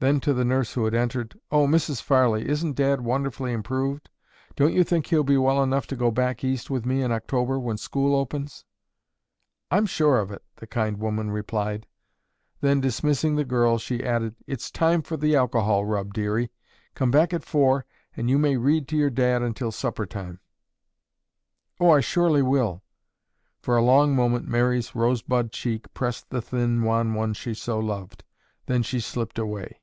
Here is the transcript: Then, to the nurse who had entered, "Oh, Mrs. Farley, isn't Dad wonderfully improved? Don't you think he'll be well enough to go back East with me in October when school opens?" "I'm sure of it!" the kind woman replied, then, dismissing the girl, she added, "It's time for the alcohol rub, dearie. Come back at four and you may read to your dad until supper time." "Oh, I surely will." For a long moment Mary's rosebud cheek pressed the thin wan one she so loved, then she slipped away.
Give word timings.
Then, 0.00 0.20
to 0.20 0.32
the 0.32 0.44
nurse 0.44 0.74
who 0.74 0.84
had 0.84 0.94
entered, 0.94 1.40
"Oh, 1.50 1.66
Mrs. 1.66 2.00
Farley, 2.00 2.48
isn't 2.48 2.76
Dad 2.76 3.00
wonderfully 3.00 3.52
improved? 3.52 4.08
Don't 4.54 4.72
you 4.72 4.84
think 4.84 5.06
he'll 5.08 5.24
be 5.24 5.36
well 5.36 5.60
enough 5.60 5.88
to 5.88 5.96
go 5.96 6.12
back 6.12 6.44
East 6.44 6.70
with 6.70 6.86
me 6.86 7.02
in 7.02 7.10
October 7.10 7.58
when 7.58 7.76
school 7.78 8.14
opens?" 8.14 8.64
"I'm 9.72 9.86
sure 9.86 10.20
of 10.20 10.30
it!" 10.30 10.44
the 10.54 10.68
kind 10.68 10.98
woman 11.00 11.32
replied, 11.32 11.88
then, 12.60 12.80
dismissing 12.80 13.34
the 13.34 13.44
girl, 13.44 13.76
she 13.76 14.04
added, 14.06 14.36
"It's 14.46 14.70
time 14.70 15.02
for 15.02 15.16
the 15.16 15.34
alcohol 15.34 15.84
rub, 15.84 16.14
dearie. 16.14 16.52
Come 16.94 17.10
back 17.10 17.34
at 17.34 17.42
four 17.42 17.84
and 18.16 18.30
you 18.30 18.38
may 18.38 18.56
read 18.56 18.86
to 18.90 18.96
your 18.96 19.10
dad 19.10 19.42
until 19.42 19.72
supper 19.72 20.06
time." 20.06 20.38
"Oh, 21.80 21.90
I 21.90 21.98
surely 21.98 22.42
will." 22.42 22.84
For 23.62 23.76
a 23.76 23.82
long 23.82 24.14
moment 24.14 24.46
Mary's 24.46 24.94
rosebud 24.94 25.50
cheek 25.50 25.92
pressed 25.92 26.30
the 26.30 26.40
thin 26.40 26.84
wan 26.84 27.14
one 27.14 27.34
she 27.34 27.52
so 27.52 27.80
loved, 27.80 28.22
then 28.66 28.84
she 28.84 29.00
slipped 29.00 29.40
away. 29.40 29.80